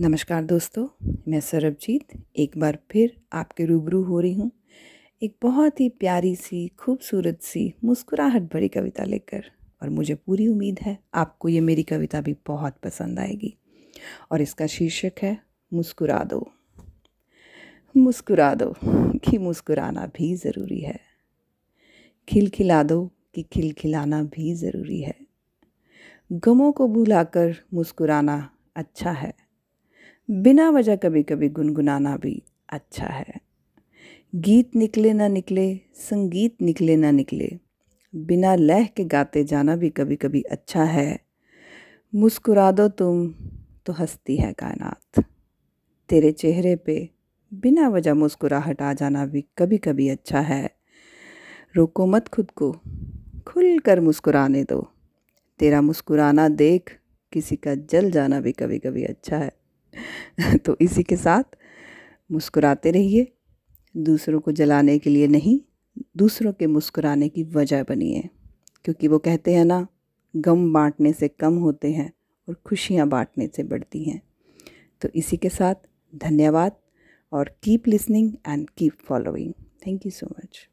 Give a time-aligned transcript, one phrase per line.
[0.00, 0.86] नमस्कार दोस्तों,
[1.28, 4.50] मैं सरबजीत एक बार फिर आपके रूबरू हो रही हूँ
[5.22, 9.44] एक बहुत ही प्यारी सी, खूबसूरत सी, मुस्कुराहट भरी कविता लेकर
[9.82, 13.56] और मुझे पूरी उम्मीद है आपको ये मेरी कविता भी बहुत पसंद आएगी
[14.32, 15.38] और इसका शीर्षक है,
[15.72, 16.46] मुस्कुरा दो।
[17.96, 18.74] मुस्कुरा दो
[19.18, 21.00] कि मुस्कुराना भी ज़रूरी है।
[22.28, 25.16] खिलखिला दो कि खिलखिलाना भी ज़रूरी है।
[26.32, 29.45] गमों को भुलाकर मुस्कुराना अच्छा है।
[30.30, 33.40] बिना वजह कभी कभी गुनगुनाना भी अच्छा है।
[34.34, 37.58] गीत निकले ना निकले, संगीत निकले ना निकले,
[38.16, 41.20] बिना लह के गाते जाना भी कभी कभी अच्छा है।
[42.14, 43.34] मुस्कुरा दो तुम
[43.86, 45.24] तो हंसती है कायनात।
[46.08, 47.10] तेरे चेहरे पे
[47.54, 50.70] बिना वजह मुस्कुराहट आ जाना भी कभी कभी अच्छा है।
[51.76, 52.72] रोको मत खुद को
[53.46, 54.90] खुल कर मुस्कुराने दो।
[55.58, 56.98] तेरा मुस्कुराना देख
[57.32, 59.65] किसी का जल जाना भी कभी कभी अच्छा है।
[60.66, 61.42] तो इसी के साथ
[62.32, 63.32] मुस्कुराते रहिए।
[63.96, 65.60] दूसरों को जलाने के लिए नहीं,
[66.16, 68.28] दूसरों के मुस्कुराने की वजह बनिए।
[68.84, 69.86] क्योंकि वो कहते हैं ना,
[70.36, 72.12] गम बांटने से कम होते हैं
[72.48, 74.22] और खुशियाँ बांटने से बढ़ती हैं।
[75.00, 75.74] तो इसी के साथ
[76.14, 76.72] धन्यवाद
[77.32, 79.52] और keep listening and keep following
[79.86, 80.68] thank you so much